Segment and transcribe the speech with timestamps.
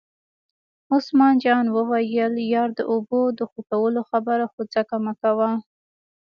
[0.93, 5.51] عثمان جان وویل: یار د اوبو د خوټولو خبره خو ځکه مکوه.